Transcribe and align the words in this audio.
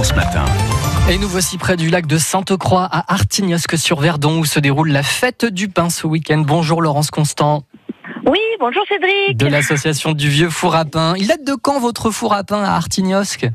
France 0.00 0.16
Matin. 0.16 0.46
Et 1.10 1.18
nous 1.18 1.28
voici 1.28 1.58
près 1.58 1.76
du 1.76 1.90
lac 1.90 2.06
de 2.06 2.16
Sainte-Croix 2.16 2.88
à 2.90 3.12
Artignosque-sur-Verdon 3.12 4.38
où 4.38 4.46
se 4.46 4.58
déroule 4.58 4.88
la 4.88 5.02
fête 5.02 5.44
du 5.44 5.68
pain 5.68 5.90
ce 5.90 6.06
week-end. 6.06 6.38
Bonjour 6.38 6.80
Laurence 6.80 7.10
Constant. 7.10 7.64
Oui, 8.24 8.38
bonjour 8.58 8.82
Cédric. 8.88 9.36
De 9.36 9.46
l'association 9.46 10.12
du 10.12 10.30
vieux 10.30 10.48
four 10.48 10.74
à 10.74 10.86
pain. 10.86 11.12
Il 11.18 11.26
date 11.26 11.44
de 11.44 11.52
quand 11.52 11.78
votre 11.80 12.10
four 12.10 12.32
à 12.32 12.44
pain 12.44 12.64
à 12.64 12.70
Artignosque 12.76 13.46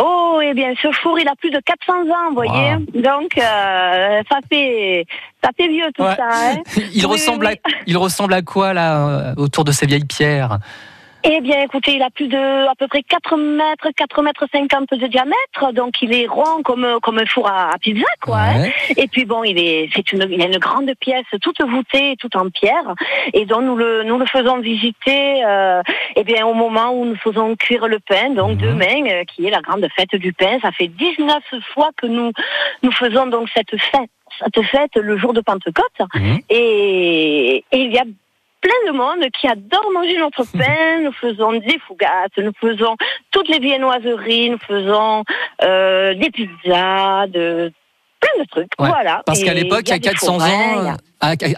Oh, 0.00 0.38
eh 0.40 0.54
bien, 0.54 0.72
ce 0.80 0.92
four, 0.92 1.18
il 1.18 1.26
a 1.26 1.34
plus 1.34 1.50
de 1.50 1.60
400 1.66 1.92
ans, 1.92 2.28
vous 2.28 2.34
voyez. 2.36 2.76
Donc, 2.94 3.36
euh, 3.36 4.22
ça 4.30 4.38
fait, 4.48 5.04
ça 5.42 5.50
fait 5.56 5.66
vieux 5.66 5.90
tout 5.96 6.04
ça. 6.04 6.28
Hein 6.30 6.62
il 6.94 7.06
ressemble 7.06 7.48
à, 7.48 7.54
il 7.88 7.96
ressemble 7.96 8.34
à 8.34 8.42
quoi 8.42 8.72
là 8.72 9.08
euh, 9.08 9.34
autour 9.36 9.64
de 9.64 9.72
ces 9.72 9.86
vieilles 9.86 10.04
pierres? 10.04 10.60
Eh 11.24 11.40
bien, 11.40 11.62
écoutez, 11.62 11.94
il 11.94 12.02
a 12.02 12.10
plus 12.10 12.28
de 12.28 12.68
à 12.68 12.74
peu 12.76 12.86
près 12.86 13.02
4 13.02 13.36
mètres, 13.36 13.88
4 13.96 14.22
mètres 14.22 14.46
50 14.52 14.90
de 14.94 15.06
diamètre, 15.08 15.72
donc 15.72 16.00
il 16.00 16.14
est 16.14 16.26
rond 16.26 16.62
comme 16.62 16.86
comme 17.02 17.18
un 17.18 17.26
four 17.26 17.48
à, 17.48 17.72
pizza, 17.80 18.06
quoi. 18.20 18.38
Hein. 18.38 18.68
Et 18.96 19.08
puis 19.08 19.24
bon, 19.24 19.42
il 19.42 19.58
est, 19.58 19.90
c'est 19.94 20.12
une, 20.12 20.26
il 20.30 20.40
a 20.40 20.46
une 20.46 20.58
grande 20.58 20.92
pièce, 21.00 21.26
toute 21.42 21.60
voûtée, 21.62 22.14
toute 22.20 22.36
en 22.36 22.50
pierre, 22.50 22.94
et 23.32 23.46
donc 23.46 23.62
nous 23.62 23.76
le, 23.76 24.04
nous 24.04 24.16
le 24.16 24.26
faisons 24.26 24.60
visiter, 24.60 25.44
euh, 25.44 25.82
eh 26.14 26.22
bien, 26.22 26.46
au 26.46 26.54
moment 26.54 26.92
où 26.92 27.04
nous 27.04 27.16
faisons 27.16 27.56
cuire 27.56 27.88
le 27.88 27.98
pain, 27.98 28.30
donc 28.30 28.60
mhm. 28.60 28.68
demain, 28.68 29.10
euh, 29.10 29.24
qui 29.24 29.44
est 29.46 29.50
la 29.50 29.60
grande 29.60 29.86
fête 29.96 30.14
du 30.14 30.32
pain. 30.32 30.58
Ça 30.62 30.70
fait 30.70 30.88
19 30.88 31.42
fois 31.74 31.90
que 31.96 32.06
nous 32.06 32.30
nous 32.84 32.92
faisons 32.92 33.26
donc 33.26 33.48
cette 33.54 33.76
fête, 33.76 34.10
cette 34.38 34.64
fête 34.66 34.94
le 34.94 35.18
jour 35.18 35.32
de 35.32 35.40
Pentecôte, 35.40 35.98
mhm. 36.14 36.38
et, 36.48 37.64
et 37.72 37.78
il 37.78 37.92
y 37.92 37.98
a 37.98 38.04
plein 38.60 38.92
de 38.92 38.96
monde 38.96 39.24
qui 39.38 39.46
adore 39.48 39.90
manger 39.92 40.18
notre 40.18 40.44
pain. 40.58 41.00
Nous 41.02 41.12
faisons 41.12 41.52
des 41.52 41.78
fougasses, 41.86 42.30
nous 42.38 42.52
faisons 42.60 42.96
toutes 43.30 43.48
les 43.48 43.58
viennoiseries, 43.58 44.50
nous 44.50 44.58
faisons 44.58 45.24
euh, 45.62 46.14
des 46.14 46.30
pizzas, 46.30 47.26
de 47.28 47.72
plein 48.20 48.42
de 48.42 48.48
trucs. 48.48 48.72
Voilà. 48.78 49.22
Parce 49.26 49.42
qu'à 49.42 49.54
l'époque, 49.54 49.82
il 49.86 49.90
y 49.90 49.92
a 49.92 49.98
400 49.98 50.40
ans, 50.40 50.96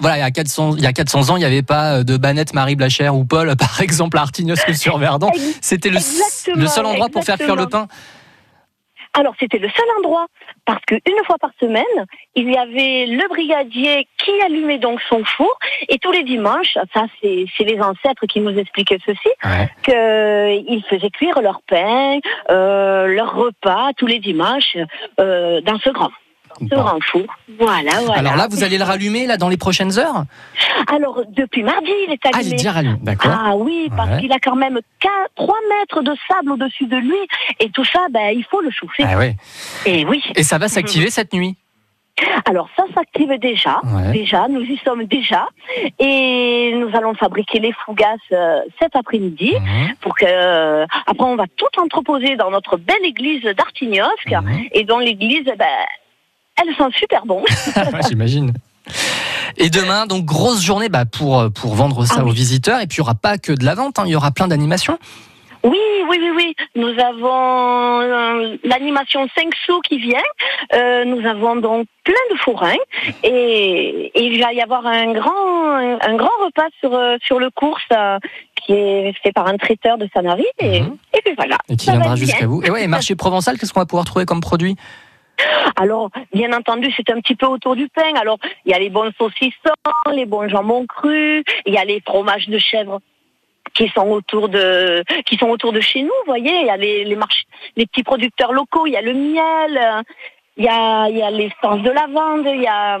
voilà, 0.00 0.16
il 0.16 0.20
y 0.20 0.22
a 0.22 0.30
400, 0.30 0.76
il 0.76 0.82
y 0.82 0.86
a 0.86 0.92
400 0.92 1.30
ans, 1.30 1.36
il 1.36 1.40
n'y 1.40 1.44
avait 1.44 1.62
pas 1.62 2.04
de 2.04 2.16
Banette, 2.16 2.54
Marie 2.54 2.76
Blachère 2.76 3.14
ou 3.14 3.24
Paul, 3.24 3.54
par 3.58 3.80
exemple, 3.80 4.18
à 4.18 4.22
Artignosque-sur-Verdon. 4.22 5.30
C'était 5.60 5.90
le, 5.90 5.98
le, 6.54 6.66
seul 6.66 6.86
endroit 6.86 7.08
pour 7.08 7.24
faire 7.24 7.36
cuire 7.36 7.56
le 7.56 7.66
pain. 7.66 7.88
Alors 9.14 9.34
c'était 9.38 9.58
le 9.58 9.68
seul 9.68 9.86
endroit 9.98 10.26
parce 10.64 10.84
qu'une 10.84 11.24
fois 11.26 11.36
par 11.38 11.50
semaine, 11.60 11.84
il 12.34 12.50
y 12.50 12.56
avait 12.56 13.06
le 13.06 13.28
brigadier 13.28 14.06
qui 14.18 14.30
allumait 14.42 14.78
donc 14.78 15.00
son 15.08 15.24
four 15.24 15.58
et 15.88 15.98
tous 15.98 16.12
les 16.12 16.22
dimanches, 16.22 16.76
ça 16.94 17.06
c'est 17.20 17.46
les 17.60 17.80
ancêtres 17.80 18.26
qui 18.26 18.40
nous 18.40 18.56
expliquaient 18.56 18.98
ceci, 19.04 19.28
qu'ils 19.82 20.84
faisaient 20.84 21.10
cuire 21.10 21.40
leur 21.40 21.60
pain, 21.62 22.18
euh, 22.50 23.06
leur 23.06 23.34
repas 23.34 23.92
tous 23.96 24.06
les 24.06 24.18
dimanches 24.18 24.76
euh, 25.20 25.60
dans 25.62 25.78
ce 25.78 25.90
grand 25.90 26.10
four. 27.10 27.22
Voilà, 27.58 27.90
voilà. 28.04 28.18
Alors 28.18 28.36
là, 28.36 28.48
vous 28.50 28.64
allez 28.64 28.78
le 28.78 28.84
rallumer 28.84 29.26
là 29.26 29.36
dans 29.36 29.48
les 29.48 29.56
prochaines 29.56 29.98
heures? 29.98 30.24
Alors 30.92 31.22
depuis 31.28 31.62
mardi, 31.62 31.90
il 32.06 32.12
est 32.12 32.26
allumé. 32.26 32.34
Ah, 32.34 32.42
il 32.42 32.52
est 32.52 32.56
déjà 32.56 32.72
rallumé, 32.72 32.98
d'accord. 33.02 33.32
Ah 33.32 33.56
oui, 33.56 33.90
parce 33.96 34.20
qu'il 34.20 34.32
a 34.32 34.38
quand 34.38 34.56
même 34.56 34.80
3 35.36 35.54
mètres 35.78 36.02
de 36.02 36.14
sable 36.28 36.52
au-dessus 36.52 36.86
de 36.86 36.96
lui 36.96 37.18
et 37.60 37.70
tout 37.70 37.84
ça, 37.84 38.06
ben, 38.10 38.30
il 38.34 38.44
faut 38.44 38.60
le 38.60 38.70
chauffer. 38.70 39.04
Ah. 39.04 39.24
Et 39.86 40.04
oui. 40.04 40.22
Et 40.34 40.42
ça 40.42 40.58
va 40.58 40.68
s'activer 40.68 41.10
cette 41.10 41.32
nuit? 41.32 41.56
Alors 42.44 42.68
ça 42.76 42.84
s'active 42.94 43.32
déjà, 43.38 43.80
déjà, 44.12 44.48
nous 44.48 44.62
y 44.62 44.76
sommes 44.84 45.04
déjà, 45.04 45.48
et 45.98 46.72
nous 46.74 46.88
allons 46.96 47.14
fabriquer 47.14 47.60
les 47.60 47.72
fougasses 47.72 48.18
euh, 48.32 48.60
cet 48.80 48.96
après-midi 48.96 49.54
mhm. 49.54 49.94
pour 50.00 50.16
que 50.16 50.24
euh, 50.26 50.86
après 51.06 51.26
on 51.26 51.36
va 51.36 51.44
tout 51.56 51.80
entreposer 51.80 52.36
dans 52.36 52.50
notre 52.50 52.76
belle 52.76 53.04
église 53.04 53.42
d'Artignosque 53.42 54.30
mhm. 54.30 54.68
et 54.72 54.84
dans 54.84 54.98
l'église, 54.98 55.44
ben, 55.44 55.66
elles 56.60 56.74
sont 56.76 56.90
super 56.90 57.24
bonnes. 57.26 57.44
J'imagine. 58.08 58.52
Et 59.56 59.70
demain, 59.70 60.06
donc 60.06 60.24
grosse 60.24 60.62
journée 60.62 60.88
bah, 60.88 61.04
pour, 61.04 61.50
pour 61.52 61.74
vendre 61.74 62.04
ça 62.04 62.16
ah 62.18 62.24
aux 62.24 62.30
visiteurs. 62.30 62.80
Et 62.80 62.86
puis 62.86 62.98
il 62.98 63.00
n'y 63.00 63.04
aura 63.04 63.14
pas 63.14 63.38
que 63.38 63.52
de 63.52 63.64
la 63.64 63.74
vente, 63.74 63.98
hein. 63.98 64.04
il 64.06 64.12
y 64.12 64.16
aura 64.16 64.30
plein 64.30 64.48
d'animations. 64.48 64.98
Oui, 65.64 65.78
oui, 66.08 66.18
oui, 66.20 66.30
oui. 66.36 66.54
Nous 66.76 66.94
avons 67.00 68.00
euh, 68.00 68.56
l'animation 68.62 69.26
5 69.36 69.52
sous 69.66 69.80
qui 69.80 69.98
vient. 69.98 70.22
Euh, 70.74 71.04
nous 71.04 71.26
avons 71.26 71.56
donc 71.56 71.86
plein 72.04 72.14
de 72.30 72.38
forains 72.38 72.76
et, 73.24 74.12
il 74.14 74.40
va 74.40 74.52
y 74.52 74.60
avoir 74.60 74.86
un 74.86 75.12
grand, 75.12 75.74
un, 76.00 76.16
grand 76.16 76.30
repas 76.44 76.68
sur, 76.80 76.94
euh, 76.94 77.16
sur 77.22 77.40
le 77.40 77.50
cours 77.50 77.78
qui 78.64 78.72
est 78.72 79.12
fait 79.22 79.32
par 79.32 79.46
un 79.48 79.56
traiteur 79.56 79.98
de 79.98 80.08
Sanary. 80.14 80.46
Et, 80.58 80.80
mhm. 80.80 80.96
et 81.14 81.20
puis 81.24 81.34
voilà. 81.36 81.56
Et 81.68 81.76
qui 81.76 81.90
viendra 81.90 82.14
jusqu'à 82.14 82.46
vous. 82.46 82.62
Et 82.62 82.70
ouais, 82.70 82.86
marché 82.86 83.16
provençal, 83.16 83.58
qu'est-ce 83.58 83.72
qu'on 83.72 83.80
va 83.80 83.86
pouvoir 83.86 84.04
trouver 84.04 84.26
comme 84.26 84.40
produit? 84.40 84.76
Alors, 85.76 86.10
bien 86.32 86.52
entendu, 86.52 86.92
c'est 86.96 87.10
un 87.10 87.20
petit 87.20 87.36
peu 87.36 87.46
autour 87.46 87.76
du 87.76 87.88
pain. 87.88 88.14
Alors, 88.20 88.38
il 88.64 88.72
y 88.72 88.74
a 88.74 88.78
les 88.78 88.90
bons 88.90 89.12
saucissons, 89.16 89.52
les 90.12 90.26
bons 90.26 90.48
jambons 90.48 90.86
crus, 90.86 91.44
il 91.66 91.74
y 91.74 91.78
a 91.78 91.84
les 91.84 92.00
fromages 92.00 92.48
de 92.48 92.58
chèvre 92.58 93.00
qui 93.74 93.88
sont 93.94 94.08
autour 94.08 94.48
de 94.48 95.04
qui 95.26 95.36
sont 95.36 95.48
autour 95.48 95.72
de 95.72 95.80
chez 95.80 96.02
nous, 96.02 96.08
vous 96.08 96.26
voyez, 96.26 96.60
il 96.60 96.66
y 96.66 96.70
a 96.70 96.76
les 96.76 97.04
les, 97.04 97.16
marchés, 97.16 97.44
les 97.76 97.86
petits 97.86 98.02
producteurs 98.02 98.52
locaux, 98.52 98.86
il 98.86 98.92
y 98.92 98.96
a 98.96 99.02
le 99.02 99.12
miel, 99.12 100.04
il 100.56 100.64
y 100.64 100.68
a 100.68 101.08
il 101.08 101.18
y 101.18 101.22
a 101.22 101.30
l'essence 101.30 101.82
de 101.82 101.90
lavande, 101.90 102.46
il 102.46 102.62
y 102.62 102.66
a 102.66 102.98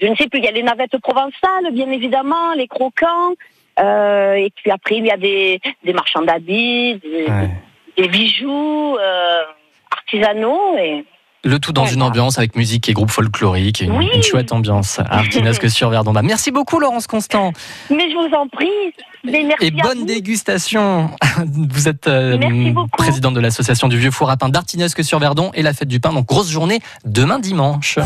je 0.00 0.06
ne 0.06 0.14
sais 0.14 0.28
plus, 0.28 0.38
il 0.38 0.44
y 0.44 0.48
a 0.48 0.52
les 0.52 0.62
navettes 0.62 0.96
provençales, 0.98 1.72
bien 1.72 1.90
évidemment, 1.90 2.54
les 2.54 2.68
croquants, 2.68 3.34
euh, 3.80 4.34
et 4.34 4.50
puis 4.54 4.70
après 4.70 4.96
il 4.96 5.06
y 5.06 5.10
a 5.10 5.16
des, 5.16 5.60
des 5.82 5.92
marchands 5.92 6.22
d'habits, 6.22 7.00
des, 7.96 8.08
bijoux 8.08 8.96
euh, 8.96 9.42
artisanaux 9.90 10.78
et 10.78 11.04
le 11.44 11.58
tout 11.58 11.72
dans 11.72 11.86
une 11.86 12.02
ambiance 12.02 12.38
avec 12.38 12.56
musique 12.56 12.88
et 12.88 12.92
groupe 12.92 13.10
folklorique, 13.10 13.80
une, 13.80 14.00
une 14.00 14.22
chouette 14.22 14.52
ambiance 14.52 14.98
à 14.98 15.18
Artinesque 15.18 15.70
sur 15.70 15.88
Verdon. 15.90 16.12
Bah, 16.12 16.22
merci 16.22 16.50
beaucoup 16.50 16.80
Laurence 16.80 17.06
Constant. 17.06 17.52
Mais 17.90 18.10
je 18.10 18.14
vous 18.14 18.34
en 18.34 18.48
prie. 18.48 18.68
et 19.60 19.70
bonne 19.70 20.04
dégustation. 20.04 21.10
Vous 21.46 21.88
êtes 21.88 22.08
euh, 22.08 22.72
présidente 22.96 23.34
de 23.34 23.40
l'association 23.40 23.88
du 23.88 23.98
Vieux 23.98 24.10
Four 24.10 24.30
à 24.30 24.36
Pain 24.36 24.48
d'Artinesque 24.48 25.04
sur 25.04 25.18
Verdon 25.18 25.50
et 25.54 25.62
la 25.62 25.72
fête 25.72 25.88
du 25.88 26.00
pain. 26.00 26.12
Donc 26.12 26.26
grosse 26.26 26.50
journée 26.50 26.80
demain 27.04 27.38
dimanche. 27.38 27.98